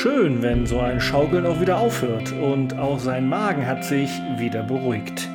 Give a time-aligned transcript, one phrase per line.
[0.00, 4.62] Schön, wenn so ein Schaukeln auch wieder aufhört und auch sein Magen hat sich wieder
[4.62, 5.28] beruhigt.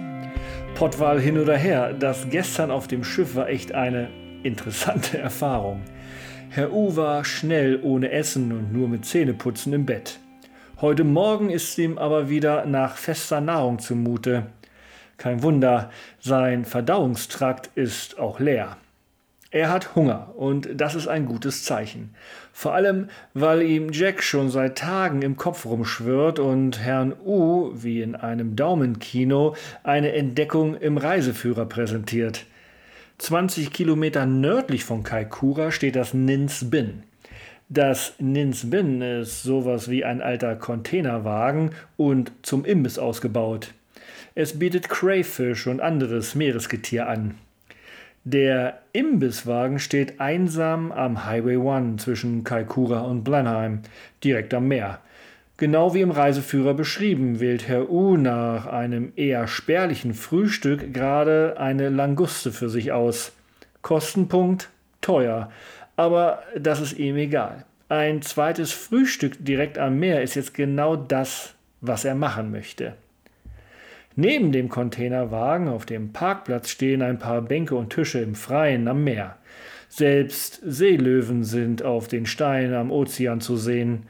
[0.75, 4.07] Pottwal hin oder her, das gestern auf dem Schiff war echt eine
[4.41, 5.81] interessante Erfahrung.
[6.49, 10.19] Herr U war schnell ohne Essen und nur mit Zähneputzen im Bett.
[10.79, 14.45] Heute Morgen ist ihm aber wieder nach fester Nahrung zumute.
[15.17, 15.91] Kein Wunder,
[16.21, 18.77] sein Verdauungstrakt ist auch leer.
[19.53, 22.15] Er hat Hunger und das ist ein gutes Zeichen.
[22.53, 28.01] Vor allem, weil ihm Jack schon seit Tagen im Kopf rumschwirrt und Herrn U, wie
[28.01, 32.47] in einem Daumenkino, eine Entdeckung im Reiseführer präsentiert.
[33.19, 37.03] 20 Kilometer nördlich von Kaikoura steht das Nins Bin.
[37.69, 43.75] Das Nins Bin ist sowas wie ein alter Containerwagen und zum Imbiss ausgebaut.
[44.33, 47.35] Es bietet Crayfish und anderes Meeresgetier an.
[48.25, 53.81] Der Imbisswagen steht einsam am Highway 1 zwischen Kaikoura und Blenheim,
[54.23, 54.99] direkt am Meer.
[55.57, 61.89] Genau wie im Reiseführer beschrieben, wählt Herr U nach einem eher spärlichen Frühstück gerade eine
[61.89, 63.33] Languste für sich aus.
[63.81, 64.69] Kostenpunkt
[65.01, 65.51] teuer,
[65.97, 67.65] aber das ist ihm egal.
[67.89, 72.93] Ein zweites Frühstück direkt am Meer ist jetzt genau das, was er machen möchte.
[74.15, 79.03] Neben dem Containerwagen auf dem Parkplatz stehen ein paar Bänke und Tische im Freien am
[79.03, 79.37] Meer.
[79.89, 84.07] Selbst Seelöwen sind auf den Steinen am Ozean zu sehen.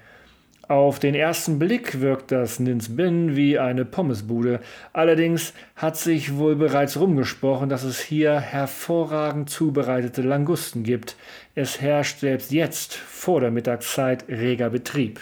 [0.68, 4.62] Auf den ersten Blick wirkt das Ninsbin wie eine Pommesbude.
[4.94, 11.18] Allerdings hat sich wohl bereits rumgesprochen, dass es hier hervorragend zubereitete Langusten gibt.
[11.54, 15.20] Es herrscht selbst jetzt vor der Mittagszeit reger Betrieb.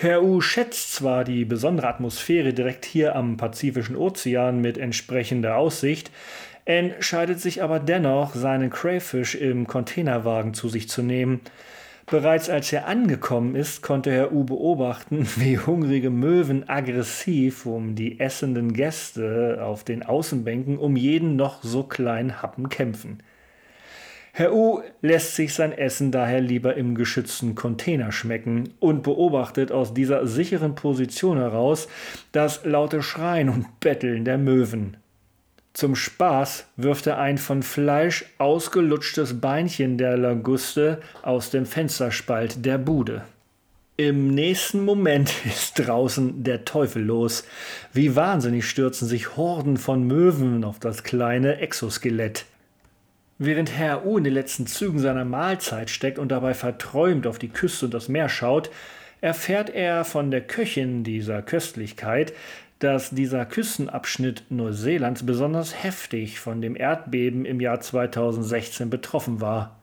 [0.00, 6.12] Herr U schätzt zwar die besondere Atmosphäre direkt hier am Pazifischen Ozean mit entsprechender Aussicht,
[6.66, 11.40] entscheidet sich aber dennoch, seinen Crayfish im Containerwagen zu sich zu nehmen.
[12.06, 18.20] Bereits als er angekommen ist, konnte Herr U beobachten, wie hungrige Möwen aggressiv um die
[18.20, 23.18] essenden Gäste auf den Außenbänken um jeden noch so kleinen Happen kämpfen.
[24.38, 29.94] Herr U lässt sich sein Essen daher lieber im geschützten Container schmecken und beobachtet aus
[29.94, 31.88] dieser sicheren Position heraus
[32.30, 34.96] das laute Schreien und Betteln der Möwen.
[35.72, 42.78] Zum Spaß wirft er ein von Fleisch ausgelutschtes Beinchen der Languste aus dem Fensterspalt der
[42.78, 43.24] Bude.
[43.96, 47.42] Im nächsten Moment ist draußen der Teufel los.
[47.92, 52.44] Wie wahnsinnig stürzen sich Horden von Möwen auf das kleine Exoskelett.
[53.40, 57.50] Während Herr U in den letzten Zügen seiner Mahlzeit steckt und dabei verträumt auf die
[57.50, 58.68] Küste und das Meer schaut,
[59.20, 62.32] erfährt er von der Köchin dieser Köstlichkeit,
[62.80, 69.78] dass dieser Küstenabschnitt Neuseelands besonders heftig von dem Erdbeben im Jahr 2016 betroffen war.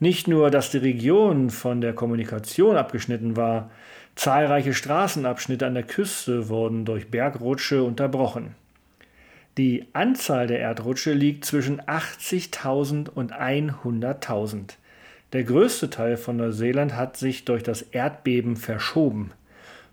[0.00, 3.70] Nicht nur, dass die Region von der Kommunikation abgeschnitten war,
[4.16, 8.54] zahlreiche Straßenabschnitte an der Küste wurden durch Bergrutsche unterbrochen.
[9.56, 14.74] Die Anzahl der Erdrutsche liegt zwischen 80.000 und 100.000.
[15.32, 19.30] Der größte Teil von Neuseeland hat sich durch das Erdbeben verschoben.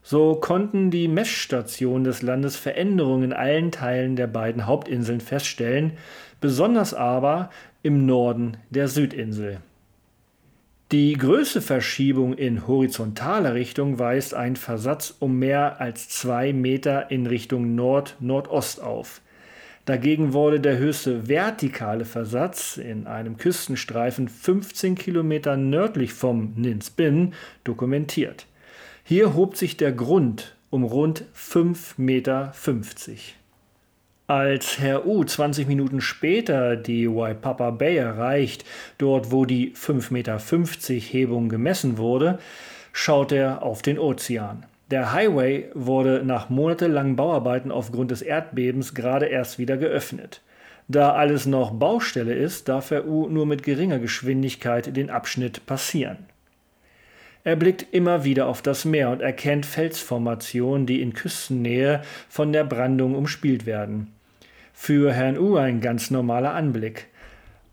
[0.01, 5.93] So konnten die Messstationen des Landes Veränderungen in allen Teilen der beiden Hauptinseln feststellen,
[6.39, 7.51] besonders aber
[7.83, 9.59] im Norden der Südinsel.
[10.91, 17.27] Die größte Verschiebung in horizontaler Richtung weist ein Versatz um mehr als zwei Meter in
[17.27, 19.21] Richtung Nord-Nordost auf.
[19.91, 27.33] Dagegen wurde der höchste vertikale Versatz in einem Küstenstreifen 15 Kilometer nördlich vom Nins Bin
[27.65, 28.47] dokumentiert.
[29.03, 32.53] Hier hob sich der Grund um rund 5,50 Meter.
[34.27, 38.63] Als Herr U 20 Minuten später die Waipapa Bay erreicht,
[38.97, 42.39] dort wo die 5,50 Meter Hebung gemessen wurde,
[42.93, 44.65] schaut er auf den Ozean.
[44.91, 50.41] Der Highway wurde nach monatelangen Bauarbeiten aufgrund des Erdbebens gerade erst wieder geöffnet.
[50.89, 56.17] Da alles noch Baustelle ist, darf Herr U nur mit geringer Geschwindigkeit den Abschnitt passieren.
[57.45, 62.65] Er blickt immer wieder auf das Meer und erkennt Felsformationen, die in Küstennähe von der
[62.65, 64.11] Brandung umspielt werden.
[64.73, 67.07] Für Herrn U ein ganz normaler Anblick.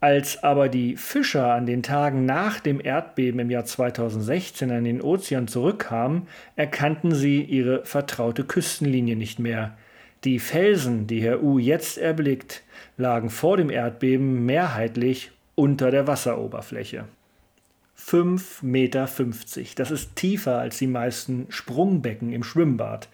[0.00, 5.00] Als aber die Fischer an den Tagen nach dem Erdbeben im Jahr 2016 an den
[5.02, 9.76] Ozean zurückkamen, erkannten sie ihre vertraute Küstenlinie nicht mehr.
[10.22, 12.62] Die Felsen, die Herr U jetzt erblickt,
[12.96, 17.04] lagen vor dem Erdbeben mehrheitlich unter der Wasseroberfläche.
[17.98, 19.08] 5,50 Meter,
[19.74, 23.08] das ist tiefer als die meisten Sprungbecken im Schwimmbad.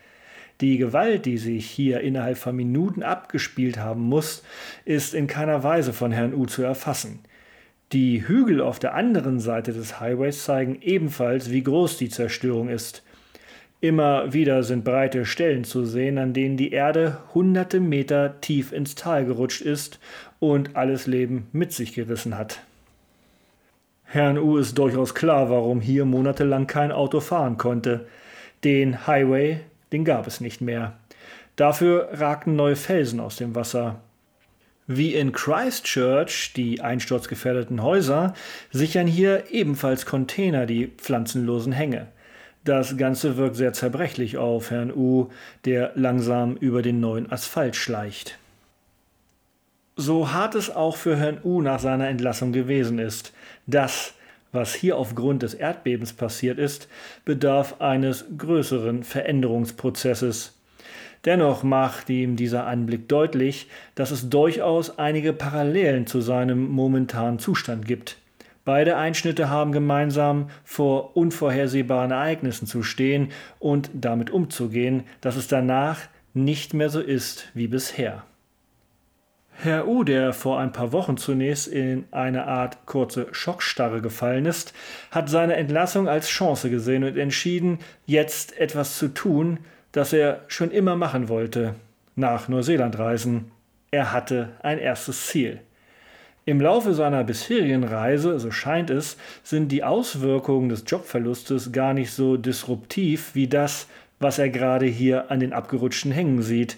[0.60, 4.44] Die Gewalt, die sich hier innerhalb von Minuten abgespielt haben muss,
[4.84, 7.20] ist in keiner Weise von Herrn U zu erfassen.
[7.92, 13.02] Die Hügel auf der anderen Seite des Highways zeigen ebenfalls, wie groß die Zerstörung ist.
[13.80, 18.94] Immer wieder sind breite Stellen zu sehen, an denen die Erde hunderte Meter tief ins
[18.94, 19.98] Tal gerutscht ist
[20.40, 22.62] und alles Leben mit sich gerissen hat.
[24.04, 28.06] Herrn U ist durchaus klar, warum hier monatelang kein Auto fahren konnte.
[28.62, 29.60] Den Highway,
[29.94, 30.94] den gab es nicht mehr.
[31.54, 34.00] Dafür ragten neue Felsen aus dem Wasser.
[34.88, 38.34] Wie in Christchurch, die einsturzgefährdeten Häuser,
[38.72, 42.08] sichern hier ebenfalls Container die pflanzenlosen Hänge.
[42.64, 45.28] Das Ganze wirkt sehr zerbrechlich auf Herrn U,
[45.64, 48.36] der langsam über den neuen Asphalt schleicht.
[49.94, 53.32] So hart es auch für Herrn U nach seiner Entlassung gewesen ist,
[53.68, 54.14] das,
[54.54, 56.88] was hier aufgrund des Erdbebens passiert ist,
[57.24, 60.58] bedarf eines größeren Veränderungsprozesses.
[61.24, 67.86] Dennoch macht ihm dieser Anblick deutlich, dass es durchaus einige Parallelen zu seinem momentanen Zustand
[67.86, 68.18] gibt.
[68.64, 73.28] Beide Einschnitte haben gemeinsam vor unvorhersehbaren Ereignissen zu stehen
[73.58, 76.00] und damit umzugehen, dass es danach
[76.32, 78.24] nicht mehr so ist wie bisher.
[79.56, 84.74] Herr U, der vor ein paar Wochen zunächst in eine Art kurze Schockstarre gefallen ist,
[85.10, 89.58] hat seine Entlassung als Chance gesehen und entschieden, jetzt etwas zu tun,
[89.92, 91.74] das er schon immer machen wollte,
[92.16, 93.52] nach Neuseeland reisen.
[93.90, 95.60] Er hatte ein erstes Ziel.
[96.46, 102.10] Im Laufe seiner bisherigen Reise, so scheint es, sind die Auswirkungen des Jobverlustes gar nicht
[102.10, 103.86] so disruptiv wie das,
[104.18, 106.76] was er gerade hier an den abgerutschten Hängen sieht.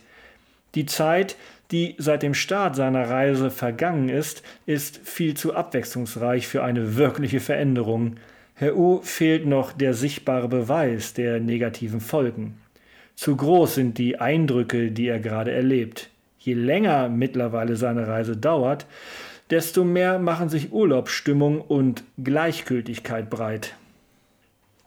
[0.76, 1.37] Die Zeit,
[1.71, 7.41] die seit dem Start seiner Reise vergangen ist, ist viel zu abwechslungsreich für eine wirkliche
[7.41, 8.17] Veränderung.
[8.55, 12.59] Herr U fehlt noch der sichtbare Beweis der negativen Folgen.
[13.15, 16.11] Zu groß sind die Eindrücke, die er gerade erlebt.
[16.39, 18.87] Je länger mittlerweile seine Reise dauert,
[19.51, 23.75] desto mehr machen sich Urlaubsstimmung und Gleichgültigkeit breit.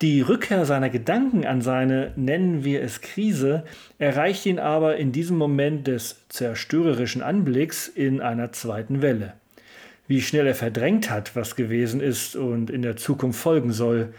[0.01, 3.65] Die Rückkehr seiner Gedanken an seine, nennen wir es Krise,
[3.97, 9.33] erreicht ihn aber in diesem Moment des zerstörerischen Anblicks in einer zweiten Welle.
[10.07, 14.13] Wie schnell er verdrängt hat, was gewesen ist und in der Zukunft folgen soll,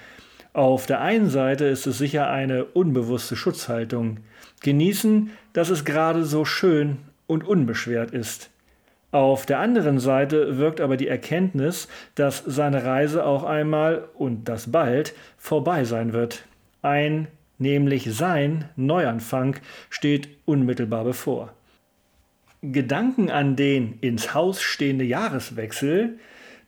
[0.52, 4.18] auf der einen Seite ist es sicher eine unbewusste Schutzhaltung.
[4.60, 8.50] Genießen, dass es gerade so schön und unbeschwert ist.
[9.12, 14.70] Auf der anderen Seite wirkt aber die Erkenntnis, dass seine Reise auch einmal und das
[14.70, 16.44] bald vorbei sein wird.
[16.80, 17.26] Ein,
[17.58, 19.56] nämlich sein Neuanfang
[19.88, 21.52] steht unmittelbar bevor.
[22.62, 26.18] Gedanken an den ins Haus stehende Jahreswechsel,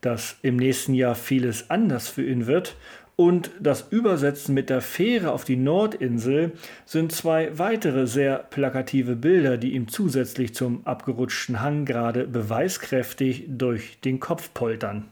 [0.00, 2.76] dass im nächsten Jahr vieles anders für ihn wird
[3.16, 6.52] und das Übersetzen mit der Fähre auf die Nordinsel
[6.86, 14.00] sind zwei weitere sehr plakative Bilder, die ihm zusätzlich zum abgerutschten Hang gerade beweiskräftig durch
[14.00, 15.08] den Kopf poltern.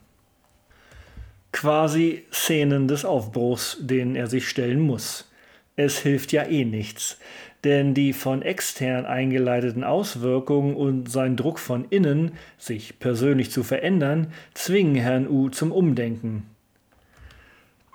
[1.52, 5.30] Quasi Szenen des Aufbruchs, denen er sich stellen muss.
[5.76, 7.18] Es hilft ja eh nichts,
[7.64, 14.32] denn die von extern eingeleiteten Auswirkungen und sein Druck von innen, sich persönlich zu verändern,
[14.54, 16.44] zwingen Herrn U zum Umdenken.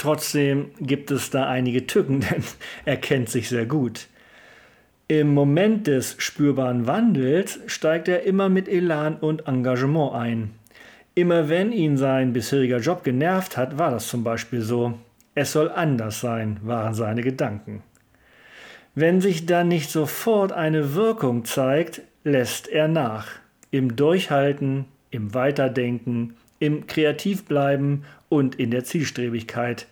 [0.06, 2.44] Trotzdem gibt es da einige Tücken, denn
[2.86, 4.06] er kennt sich sehr gut.
[5.08, 10.52] Im Moment des spürbaren Wandels steigt er immer mit Elan und Engagement ein.
[11.16, 14.94] Immer wenn ihn sein bisheriger Job genervt hat, war das zum Beispiel so.
[15.34, 17.82] Es soll anders sein, waren seine Gedanken.
[18.94, 23.30] Wenn sich dann nicht sofort eine Wirkung zeigt, lässt er nach.
[23.72, 29.88] Im Durchhalten, im Weiterdenken, im Kreativbleiben und in der Zielstrebigkeit.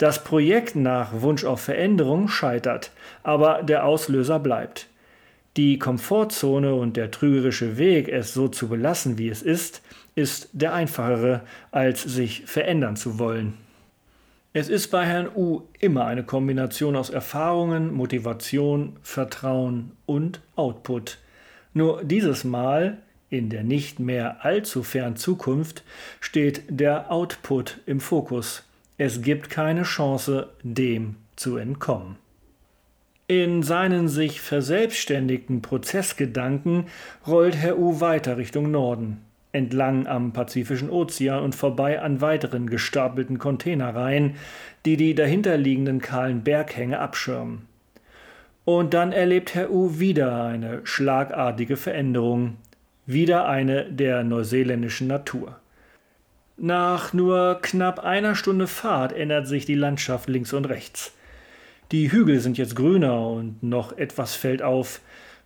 [0.00, 2.90] Das Projekt nach Wunsch auf Veränderung scheitert,
[3.22, 4.86] aber der Auslöser bleibt.
[5.58, 9.82] Die Komfortzone und der trügerische Weg, es so zu belassen, wie es ist,
[10.14, 13.58] ist der einfachere, als sich verändern zu wollen.
[14.54, 21.18] Es ist bei Herrn U immer eine Kombination aus Erfahrungen, Motivation, Vertrauen und Output.
[21.74, 22.96] Nur dieses Mal,
[23.28, 25.84] in der nicht mehr allzu fernen Zukunft,
[26.20, 28.64] steht der Output im Fokus.
[29.02, 32.16] Es gibt keine Chance, dem zu entkommen.
[33.28, 36.84] In seinen sich verselbstständigten Prozessgedanken
[37.26, 43.38] rollt Herr U weiter Richtung Norden, entlang am Pazifischen Ozean und vorbei an weiteren gestapelten
[43.38, 44.34] Containerreihen,
[44.84, 47.62] die die dahinterliegenden kahlen Berghänge abschirmen.
[48.66, 52.58] Und dann erlebt Herr U wieder eine schlagartige Veränderung,
[53.06, 55.59] wieder eine der neuseeländischen Natur.
[56.62, 61.14] Nach nur knapp einer Stunde Fahrt ändert sich die Landschaft links und rechts.
[61.90, 65.00] Die Hügel sind jetzt grüner und noch etwas fällt auf.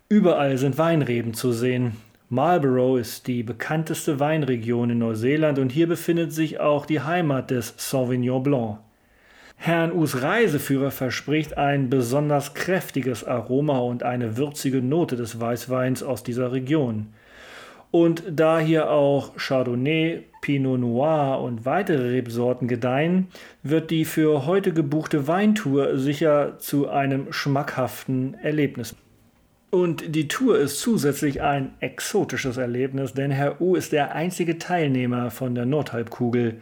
[0.08, 1.92] Überall sind Weinreben zu sehen.
[2.30, 7.74] Marlborough ist die bekannteste Weinregion in Neuseeland und hier befindet sich auch die Heimat des
[7.76, 8.78] Sauvignon Blanc.
[9.54, 16.24] Herrn Us Reiseführer verspricht ein besonders kräftiges Aroma und eine würzige Note des Weißweins aus
[16.24, 17.14] dieser Region.
[17.92, 23.28] Und da hier auch Chardonnay, Pinot Noir und weitere Rebsorten gedeihen,
[23.62, 28.94] wird die für heute gebuchte Weintour sicher zu einem schmackhaften Erlebnis.
[29.70, 35.30] Und die Tour ist zusätzlich ein exotisches Erlebnis, denn Herr U ist der einzige Teilnehmer
[35.30, 36.60] von der Nordhalbkugel.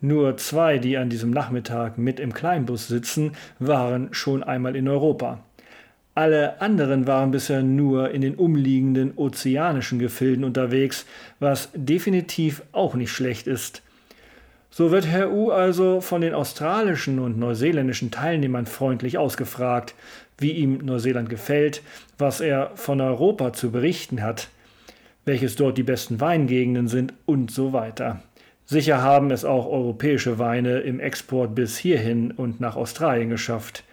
[0.00, 5.44] Nur zwei, die an diesem Nachmittag mit im Kleinbus sitzen, waren schon einmal in Europa.
[6.14, 11.06] Alle anderen waren bisher nur in den umliegenden ozeanischen Gefilden unterwegs,
[11.40, 13.82] was definitiv auch nicht schlecht ist.
[14.70, 19.94] So wird Herr U also von den australischen und neuseeländischen Teilnehmern freundlich ausgefragt,
[20.38, 21.82] wie ihm Neuseeland gefällt,
[22.18, 24.48] was er von Europa zu berichten hat,
[25.24, 28.22] welches dort die besten Weingegenden sind und so weiter.
[28.64, 33.84] Sicher haben es auch europäische Weine im Export bis hierhin und nach Australien geschafft.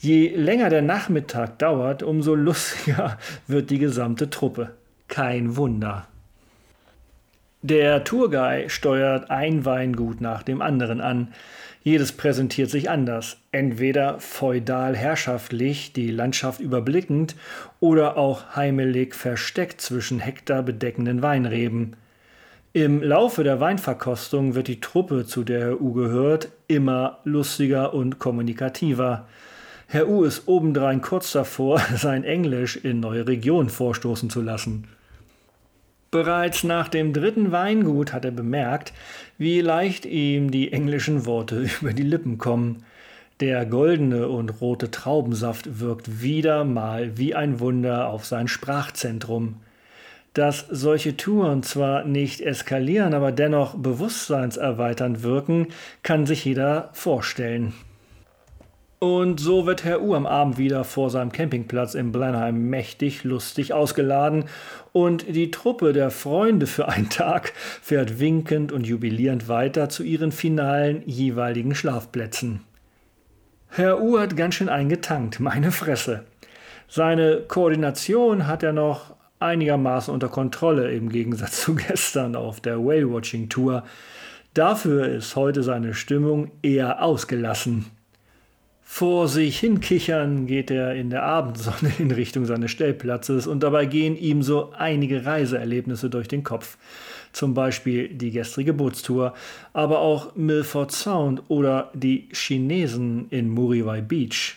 [0.00, 4.70] Je länger der Nachmittag dauert, umso lustiger wird die gesamte Truppe.
[5.08, 6.06] Kein Wunder.
[7.62, 11.34] Der Tourguide steuert ein Weingut nach dem anderen an.
[11.82, 17.34] Jedes präsentiert sich anders, entweder feudal herrschaftlich, die Landschaft überblickend,
[17.80, 21.96] oder auch heimelig versteckt zwischen hektarbedeckenden Weinreben.
[22.72, 29.26] Im Laufe der Weinverkostung wird die Truppe, zu der U gehört, immer lustiger und kommunikativer.
[29.90, 34.86] Herr U ist obendrein kurz davor, sein Englisch in neue Regionen vorstoßen zu lassen.
[36.10, 38.92] Bereits nach dem dritten Weingut hat er bemerkt,
[39.38, 42.84] wie leicht ihm die englischen Worte über die Lippen kommen.
[43.40, 49.56] Der goldene und rote Traubensaft wirkt wieder mal wie ein Wunder auf sein Sprachzentrum.
[50.34, 55.68] Dass solche Touren zwar nicht eskalieren, aber dennoch bewusstseinserweiternd wirken,
[56.02, 57.72] kann sich jeder vorstellen.
[59.00, 63.72] Und so wird Herr U am Abend wieder vor seinem Campingplatz in Blenheim mächtig lustig
[63.72, 64.46] ausgeladen
[64.92, 70.32] und die Truppe der Freunde für einen Tag fährt winkend und jubilierend weiter zu ihren
[70.32, 72.64] finalen jeweiligen Schlafplätzen.
[73.68, 76.24] Herr U hat ganz schön eingetankt, meine Fresse.
[76.88, 83.84] Seine Koordination hat er noch einigermaßen unter Kontrolle im Gegensatz zu gestern auf der Whale-Watching-Tour.
[84.54, 87.86] Dafür ist heute seine Stimmung eher ausgelassen.
[88.90, 94.16] Vor sich hinkichern geht er in der Abendsonne in Richtung seines Stellplatzes und dabei gehen
[94.16, 96.78] ihm so einige Reiseerlebnisse durch den Kopf.
[97.32, 99.34] Zum Beispiel die gestrige Bootstour,
[99.74, 104.56] aber auch Milford Sound oder die Chinesen in Muriwai Beach.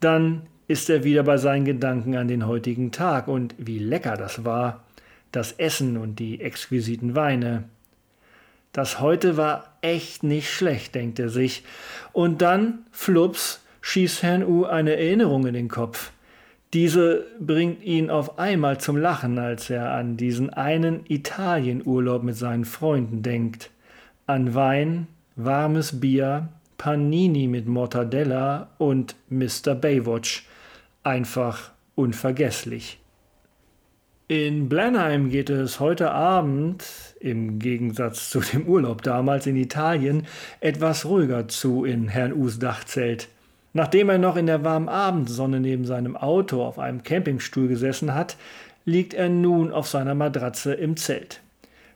[0.00, 4.46] Dann ist er wieder bei seinen Gedanken an den heutigen Tag und wie lecker das
[4.46, 4.82] war.
[5.32, 7.64] Das Essen und die exquisiten Weine.
[8.74, 11.62] Das heute war echt nicht schlecht, denkt er sich.
[12.12, 16.10] Und dann, flups, schießt Herrn U eine Erinnerung in den Kopf.
[16.72, 22.64] Diese bringt ihn auf einmal zum Lachen, als er an diesen einen Italienurlaub mit seinen
[22.64, 23.70] Freunden denkt.
[24.26, 29.76] An Wein, warmes Bier, Panini mit Mortadella und Mr.
[29.76, 30.48] Baywatch
[31.04, 32.98] einfach unvergesslich.
[34.26, 36.82] In Blenheim geht es heute Abend,
[37.24, 40.26] im Gegensatz zu dem Urlaub damals in Italien,
[40.60, 43.28] etwas ruhiger zu in Herrn Us Dachzelt.
[43.72, 48.36] Nachdem er noch in der warmen Abendsonne neben seinem Auto auf einem Campingstuhl gesessen hat,
[48.84, 51.40] liegt er nun auf seiner Matratze im Zelt.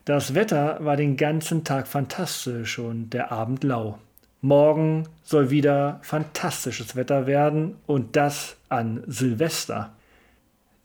[0.06, 3.98] Das Wetter war den ganzen Tag fantastisch und der Abend lau.
[4.40, 9.92] Morgen soll wieder fantastisches Wetter werden und das an Silvester.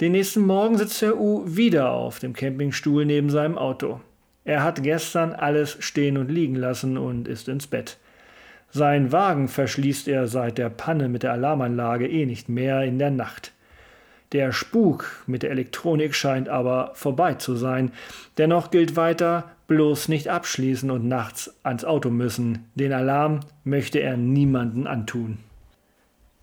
[0.01, 4.01] Den nächsten Morgen sitzt Herr U wieder auf dem Campingstuhl neben seinem Auto.
[4.45, 7.97] Er hat gestern alles stehen und liegen lassen und ist ins Bett.
[8.71, 13.11] Sein Wagen verschließt er seit der Panne mit der Alarmanlage eh nicht mehr in der
[13.11, 13.53] Nacht.
[14.31, 17.91] Der Spuk mit der Elektronik scheint aber vorbei zu sein.
[18.39, 22.65] Dennoch gilt weiter, bloß nicht abschließen und nachts ans Auto müssen.
[22.73, 25.37] Den Alarm möchte er niemanden antun.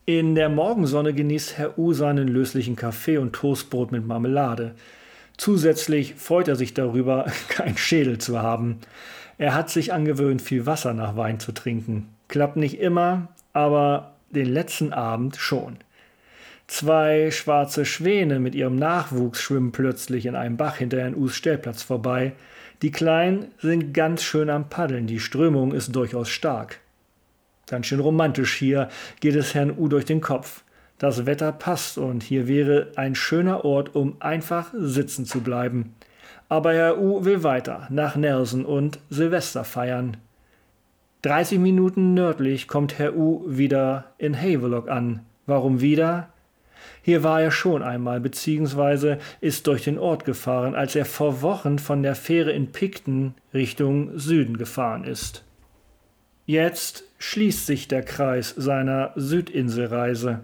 [0.06, 4.74] In der Morgensonne genießt Herr U seinen löslichen Kaffee und Toastbrot mit Marmelade.
[5.40, 8.78] Zusätzlich freut er sich darüber, kein Schädel zu haben.
[9.38, 12.10] Er hat sich angewöhnt, viel Wasser nach Wein zu trinken.
[12.28, 15.78] Klappt nicht immer, aber den letzten Abend schon.
[16.66, 21.82] Zwei schwarze Schwäne mit ihrem Nachwuchs schwimmen plötzlich in einem Bach hinter Herrn Us Stellplatz
[21.82, 22.32] vorbei.
[22.82, 26.80] Die Kleinen sind ganz schön am Paddeln, die Strömung ist durchaus stark.
[27.66, 30.64] Ganz schön romantisch hier geht es Herrn U durch den Kopf.
[31.00, 35.94] Das Wetter passt und hier wäre ein schöner Ort, um einfach sitzen zu bleiben.
[36.50, 40.18] Aber Herr U will weiter, nach Nelson und Silvester feiern.
[41.22, 45.20] 30 Minuten nördlich kommt Herr U wieder in Havelock an.
[45.46, 46.28] Warum wieder?
[47.00, 51.78] Hier war er schon einmal, beziehungsweise ist durch den Ort gefahren, als er vor Wochen
[51.78, 55.44] von der Fähre in Picton Richtung Süden gefahren ist.
[56.44, 60.40] Jetzt schließt sich der Kreis seiner Südinselreise.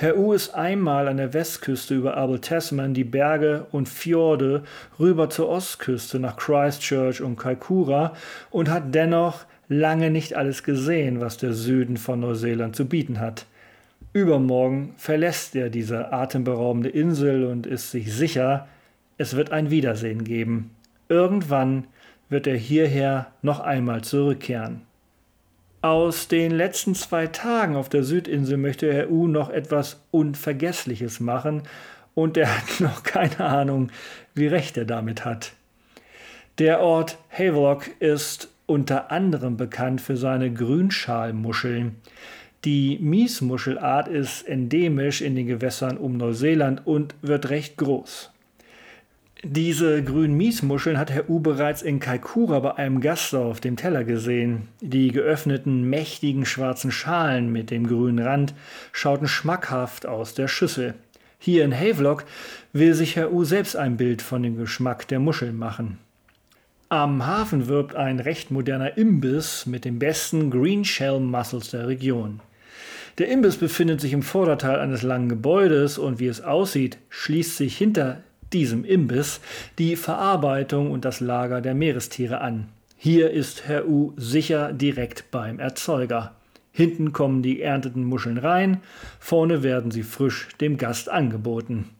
[0.00, 4.62] Herr U ist einmal an der Westküste über Abel Tasman die Berge und Fjorde
[5.00, 8.14] rüber zur Ostküste nach Christchurch und Kaikoura
[8.50, 13.46] und hat dennoch lange nicht alles gesehen, was der Süden von Neuseeland zu bieten hat.
[14.12, 18.68] Übermorgen verlässt er diese atemberaubende Insel und ist sich sicher,
[19.16, 20.76] es wird ein Wiedersehen geben.
[21.08, 21.88] Irgendwann
[22.28, 24.82] wird er hierher noch einmal zurückkehren.
[25.80, 31.62] Aus den letzten zwei Tagen auf der Südinsel möchte Herr U noch etwas Unvergessliches machen
[32.14, 33.90] und er hat noch keine Ahnung,
[34.34, 35.52] wie recht er damit hat.
[36.58, 41.94] Der Ort Havelock ist unter anderem bekannt für seine Grünschalmuscheln.
[42.64, 48.32] Die Miesmuschelart ist endemisch in den Gewässern um Neuseeland und wird recht groß.
[49.44, 54.02] Diese grünen Miesmuscheln hat Herr U bereits in Kaikoura bei einem Gast auf dem Teller
[54.02, 54.66] gesehen.
[54.80, 58.52] Die geöffneten, mächtigen schwarzen Schalen mit dem grünen Rand
[58.90, 60.94] schauten schmackhaft aus der Schüssel.
[61.38, 62.24] Hier in Havelock
[62.72, 65.98] will sich Herr U selbst ein Bild von dem Geschmack der Muscheln machen.
[66.88, 72.40] Am Hafen wirbt ein recht moderner Imbiss mit den besten Green Shell Mussels der Region.
[73.18, 77.76] Der Imbiss befindet sich im Vorderteil eines langen Gebäudes und wie es aussieht, schließt sich
[77.76, 79.40] hinter diesem Imbiss
[79.78, 82.68] die Verarbeitung und das Lager der Meerestiere an.
[82.96, 86.34] Hier ist Herr U sicher direkt beim Erzeuger.
[86.72, 88.80] Hinten kommen die ernteten Muscheln rein,
[89.18, 91.90] vorne werden sie frisch dem Gast angeboten.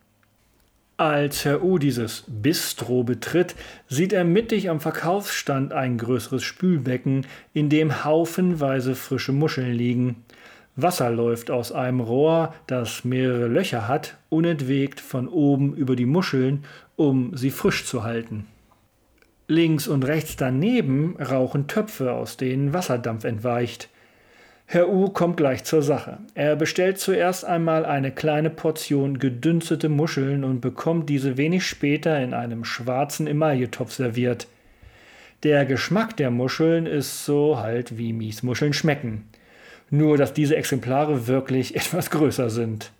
[0.96, 3.54] Als Herr U dieses Bistro betritt,
[3.88, 10.24] sieht er mittig am Verkaufsstand ein größeres Spülbecken, in dem haufenweise frische Muscheln liegen.
[10.80, 16.64] Wasser läuft aus einem Rohr, das mehrere Löcher hat, unentwegt von oben über die Muscheln,
[16.94, 18.46] um sie frisch zu halten.
[19.48, 23.88] Links und rechts daneben rauchen Töpfe, aus denen Wasserdampf entweicht.
[24.66, 26.18] Herr U kommt gleich zur Sache.
[26.34, 32.34] Er bestellt zuerst einmal eine kleine Portion gedünstete Muscheln und bekommt diese wenig später in
[32.34, 34.46] einem schwarzen Emailletopf serviert.
[35.42, 39.24] Der Geschmack der Muscheln ist so halt wie Miesmuscheln schmecken
[39.90, 42.90] nur dass diese Exemplare wirklich etwas größer sind.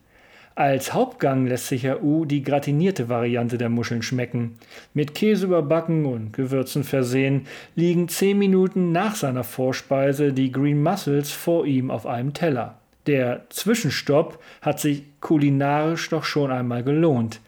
[0.59, 4.59] Als Hauptgang lässt sich Herr U die gratinierte Variante der Muscheln schmecken.
[4.92, 7.46] Mit Käse überbacken und Gewürzen versehen,
[7.77, 12.79] liegen zehn Minuten nach seiner Vorspeise die Green Mussels vor ihm auf einem Teller.
[13.07, 17.40] Der Zwischenstopp hat sich kulinarisch doch schon einmal gelohnt.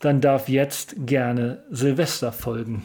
[0.00, 2.82] Dann darf jetzt gerne Silvester folgen.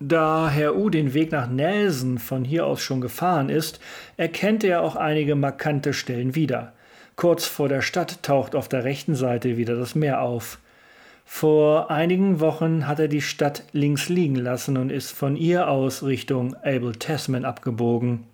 [0.00, 3.80] Da Herr U den Weg nach Nelson von hier aus schon gefahren ist,
[4.16, 6.72] erkennt er auch einige markante Stellen wieder.
[7.16, 10.60] Kurz vor der Stadt taucht auf der rechten Seite wieder das Meer auf.
[11.24, 16.04] Vor einigen Wochen hat er die Stadt links liegen lassen und ist von ihr aus
[16.04, 18.24] Richtung Abel Tasman abgebogen.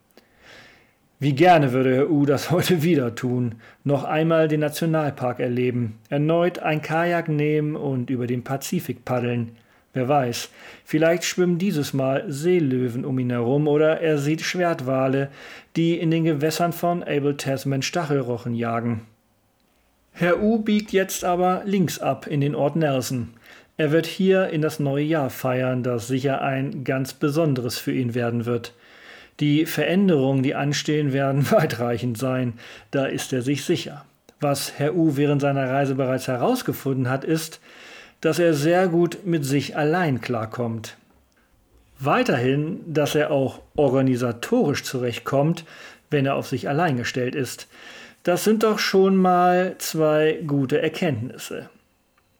[1.18, 6.58] Wie gerne würde Herr U das heute wieder tun, noch einmal den Nationalpark erleben, erneut
[6.58, 9.56] ein Kajak nehmen und über den Pazifik paddeln.
[9.94, 10.50] Wer weiß,
[10.84, 15.30] vielleicht schwimmen dieses Mal Seelöwen um ihn herum oder er sieht Schwertwale,
[15.76, 19.02] die in den Gewässern von Abel Tasman Stachelrochen jagen.
[20.12, 23.30] Herr U biegt jetzt aber links ab in den Ort Nelson.
[23.76, 28.14] Er wird hier in das neue Jahr feiern, das sicher ein ganz besonderes für ihn
[28.14, 28.74] werden wird.
[29.40, 32.54] Die Veränderungen, die anstehen, werden weitreichend sein,
[32.90, 34.04] da ist er sich sicher.
[34.40, 37.60] Was Herr U während seiner Reise bereits herausgefunden hat, ist,
[38.24, 40.96] dass er sehr gut mit sich allein klarkommt.
[42.00, 45.66] Weiterhin, dass er auch organisatorisch zurechtkommt,
[46.08, 47.68] wenn er auf sich allein gestellt ist.
[48.22, 51.68] Das sind doch schon mal zwei gute Erkenntnisse.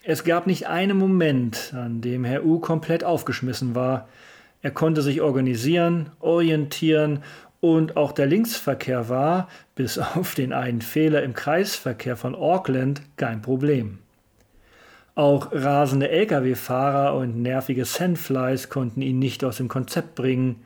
[0.03, 4.09] Es gab nicht einen Moment, an dem Herr U komplett aufgeschmissen war.
[4.63, 7.23] Er konnte sich organisieren, orientieren
[7.61, 13.43] und auch der Linksverkehr war, bis auf den einen Fehler im Kreisverkehr von Auckland, kein
[13.43, 13.99] Problem.
[15.17, 20.65] Auch rasende Lkw-Fahrer und nervige Sandflies konnten ihn nicht aus dem Konzept bringen.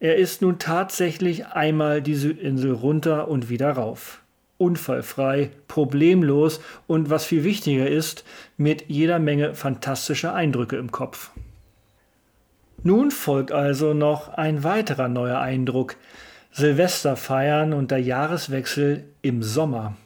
[0.00, 4.20] Er ist nun tatsächlich einmal die Südinsel runter und wieder rauf.
[4.58, 8.24] Unfallfrei, problemlos und was viel wichtiger ist,
[8.58, 11.30] mit jeder Menge fantastischer Eindrücke im Kopf.
[12.82, 15.96] Nun folgt also noch ein weiterer neuer Eindruck.
[16.52, 19.96] Silvester feiern und der Jahreswechsel im Sommer.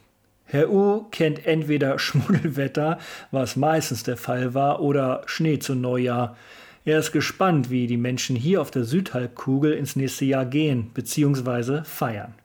[0.55, 2.97] Herr U kennt entweder Schmuddelwetter,
[3.29, 6.37] was meistens der Fall war, oder Schnee zu Neujahr.
[6.85, 11.83] Er ist gespannt, wie die Menschen hier auf der Südhalbkugel ins nächste Jahr gehen bzw.
[11.83, 12.35] feiern.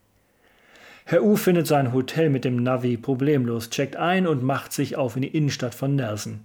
[1.05, 5.15] Herr U findet sein Hotel mit dem Navi problemlos, checkt ein und macht sich auf
[5.15, 6.41] in die Innenstadt von Nelson.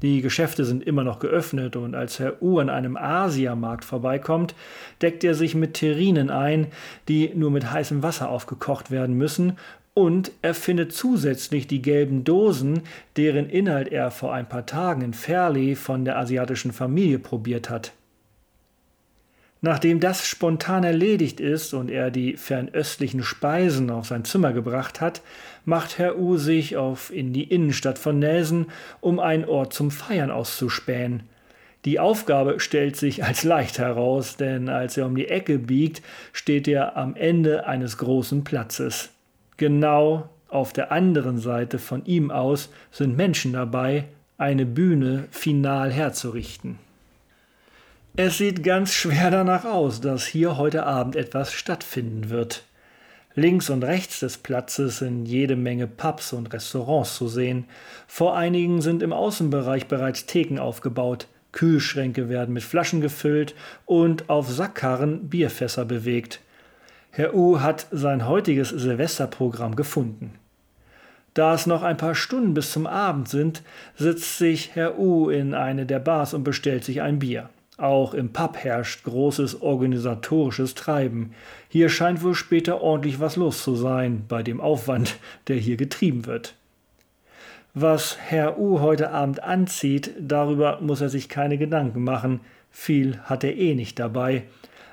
[0.00, 4.54] Die Geschäfte sind immer noch geöffnet und als Herr U an einem Asiamarkt vorbeikommt,
[5.02, 6.68] deckt er sich mit Terrinen ein,
[7.08, 9.58] die nur mit heißem Wasser aufgekocht werden müssen
[10.00, 12.84] und er findet zusätzlich die gelben Dosen,
[13.18, 17.92] deren Inhalt er vor ein paar Tagen in Fairley von der asiatischen Familie probiert hat.
[19.60, 25.20] Nachdem das spontan erledigt ist und er die fernöstlichen Speisen auf sein Zimmer gebracht hat,
[25.66, 28.68] macht Herr U sich auf in die Innenstadt von Nelson,
[29.02, 31.24] um einen Ort zum Feiern auszuspähen.
[31.84, 36.00] Die Aufgabe stellt sich als leicht heraus, denn als er um die Ecke biegt,
[36.32, 39.10] steht er am Ende eines großen Platzes.
[39.60, 44.06] Genau auf der anderen Seite von ihm aus sind Menschen dabei,
[44.38, 46.78] eine Bühne final herzurichten.
[48.16, 52.64] Es sieht ganz schwer danach aus, dass hier heute Abend etwas stattfinden wird.
[53.34, 57.66] Links und rechts des Platzes sind jede Menge Pubs und Restaurants zu sehen.
[58.06, 61.26] Vor einigen sind im Außenbereich bereits Theken aufgebaut.
[61.52, 66.40] Kühlschränke werden mit Flaschen gefüllt und auf Sackkarren Bierfässer bewegt.
[67.12, 70.34] Herr U hat sein heutiges Silvesterprogramm gefunden.
[71.34, 73.62] Da es noch ein paar Stunden bis zum Abend sind,
[73.96, 77.50] sitzt sich Herr U in eine der Bars und bestellt sich ein Bier.
[77.78, 81.32] Auch im Pub herrscht großes organisatorisches Treiben.
[81.68, 85.16] Hier scheint wohl später ordentlich was los zu sein bei dem Aufwand,
[85.48, 86.54] der hier getrieben wird.
[87.74, 92.40] Was Herr U heute Abend anzieht, darüber muss er sich keine Gedanken machen.
[92.70, 94.42] Viel hat er eh nicht dabei.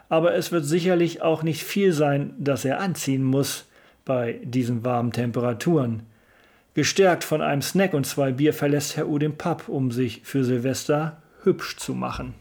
[0.10, 3.66] Aber es wird sicherlich auch nicht viel sein, das er anziehen muss
[4.06, 6.04] bei diesen warmen Temperaturen.
[6.74, 10.44] Gestärkt von einem Snack und zwei Bier verlässt Herr U den Pub, um sich für
[10.44, 12.36] Silvester hübsch zu machen.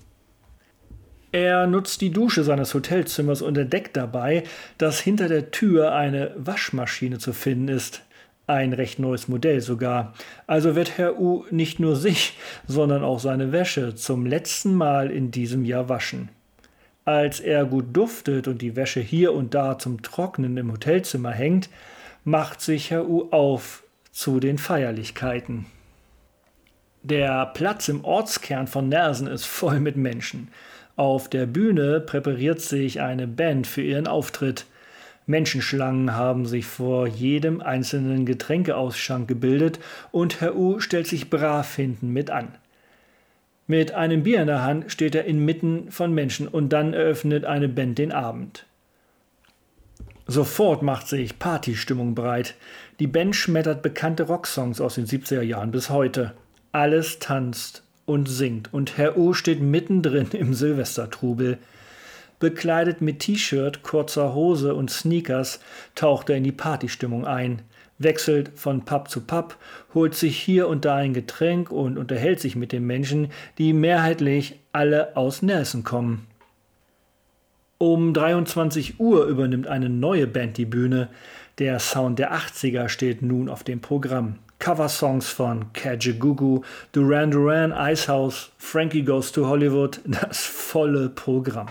[1.33, 4.44] Er nutzt die Dusche seines Hotelzimmers und entdeckt dabei,
[4.79, 8.02] dass hinter der Tür eine Waschmaschine zu finden ist.
[8.46, 10.14] Ein recht neues Modell sogar.
[10.46, 15.31] Also wird Herr U nicht nur sich, sondern auch seine Wäsche zum letzten Mal in
[15.31, 16.29] diesem Jahr waschen.
[17.07, 21.71] Als er gut duftet und die Wäsche hier und da zum Trocknen im Hotelzimmer hängt,
[22.25, 25.66] macht sich Herr U auf zu den Feierlichkeiten.
[27.05, 30.49] Der Platz im Ortskern von Nersen ist voll mit Menschen.
[30.97, 34.66] Auf der Bühne präpariert sich eine Band für ihren Auftritt.
[35.27, 39.79] Menschenschlangen haben sich vor jedem einzelnen Getränkeausschank gebildet
[40.11, 42.49] und Herr U stellt sich brav hinten mit an.
[43.68, 47.68] Mit einem Bier in der Hand steht er inmitten von Menschen und dann eröffnet eine
[47.68, 48.64] Band den Abend.
[50.29, 52.55] Sofort macht sich Partystimmung breit.
[53.00, 56.35] Die Band schmettert bekannte Rocksongs aus den 70er Jahren bis heute.
[56.72, 61.59] Alles tanzt und singt und Herr U steht mittendrin im Silvestertrubel.
[62.38, 65.59] Bekleidet mit T-Shirt, kurzer Hose und Sneakers
[65.94, 67.62] taucht er in die Partystimmung ein,
[67.98, 69.56] wechselt von Pub zu Pub,
[69.94, 73.28] holt sich hier und da ein Getränk und unterhält sich mit den Menschen,
[73.59, 76.26] die mehrheitlich alle aus Nelson kommen.
[77.78, 81.09] Um 23 Uhr übernimmt eine neue Band die Bühne.
[81.59, 84.38] Der Sound der 80er steht nun auf dem Programm.
[84.59, 91.68] Coversongs von Kajagoogoo, Duran Duran, Icehouse, Frankie Goes to Hollywood, das volle Programm.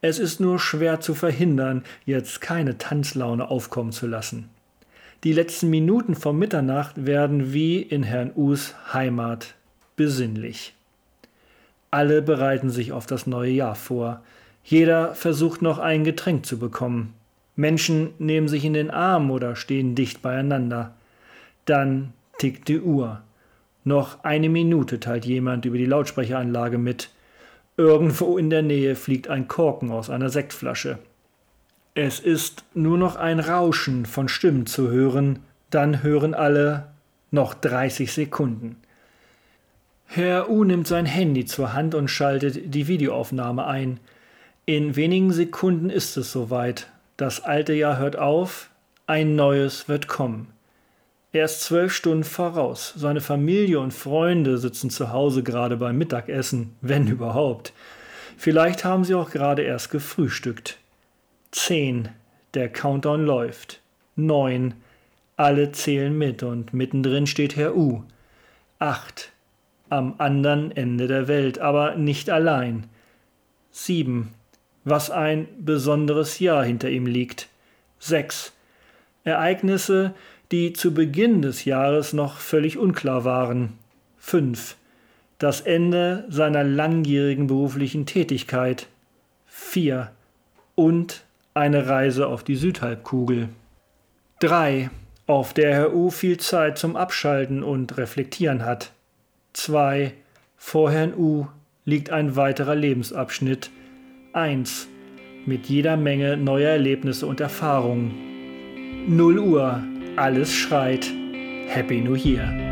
[0.00, 4.48] Es ist nur schwer zu verhindern, jetzt keine Tanzlaune aufkommen zu lassen.
[5.24, 9.56] Die letzten Minuten vor Mitternacht werden wie in Herrn Us Heimat
[9.96, 10.74] besinnlich.
[11.90, 14.22] Alle bereiten sich auf das neue Jahr vor.
[14.62, 17.14] Jeder versucht noch ein Getränk zu bekommen.
[17.56, 20.94] Menschen nehmen sich in den Arm oder stehen dicht beieinander.
[21.64, 23.20] Dann tickt die Uhr.
[23.82, 27.10] Noch eine Minute teilt jemand über die Lautsprecheranlage mit.
[27.76, 31.00] Irgendwo in der Nähe fliegt ein Korken aus einer Sektflasche.
[32.00, 36.92] Es ist nur noch ein Rauschen von Stimmen zu hören, dann hören alle
[37.32, 38.76] noch 30 Sekunden.
[40.06, 43.98] Herr U nimmt sein Handy zur Hand und schaltet die Videoaufnahme ein.
[44.64, 46.86] In wenigen Sekunden ist es soweit.
[47.16, 48.70] Das alte Jahr hört auf,
[49.08, 50.52] ein neues wird kommen.
[51.32, 52.94] Er ist zwölf Stunden voraus.
[52.96, 57.72] Seine Familie und Freunde sitzen zu Hause gerade beim Mittagessen, wenn überhaupt.
[58.36, 60.78] Vielleicht haben sie auch gerade erst gefrühstückt.
[61.50, 62.10] Zehn.
[62.54, 63.80] Der Countdown läuft.
[64.16, 64.74] Neun.
[65.36, 68.02] Alle zählen mit und mittendrin steht Herr U.
[68.78, 69.32] Acht.
[69.90, 72.88] Am anderen Ende der Welt, aber nicht allein.
[73.70, 74.34] Sieben.
[74.84, 77.48] Was ein besonderes Jahr hinter ihm liegt.
[77.98, 78.52] Sechs.
[79.24, 80.14] Ereignisse,
[80.50, 83.78] die zu Beginn des Jahres noch völlig unklar waren.
[84.18, 84.76] 5.
[85.38, 88.88] Das Ende seiner langjährigen beruflichen Tätigkeit.
[89.46, 90.10] 4.
[90.74, 91.22] Und
[91.58, 93.48] eine Reise auf die Südhalbkugel.
[94.40, 94.90] 3.
[95.26, 98.92] Auf der Herr U viel Zeit zum Abschalten und Reflektieren hat.
[99.52, 100.14] 2.
[100.56, 101.46] Vor Herrn U
[101.84, 103.70] liegt ein weiterer Lebensabschnitt.
[104.32, 104.88] 1.
[105.44, 108.14] Mit jeder Menge neuer Erlebnisse und Erfahrungen.
[109.08, 109.82] 0 Uhr.
[110.16, 111.06] Alles schreit.
[111.68, 112.67] Happy New Year.